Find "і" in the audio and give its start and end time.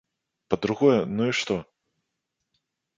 1.31-1.37